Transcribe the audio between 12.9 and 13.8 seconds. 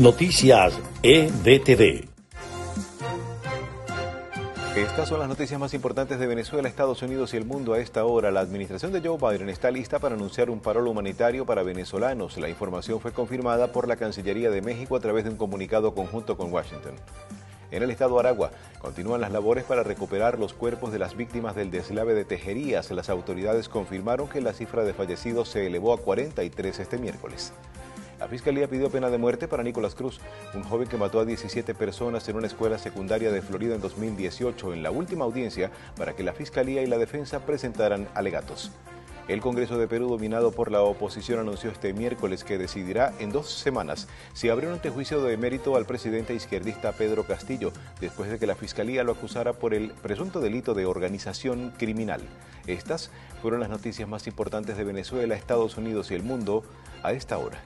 fue confirmada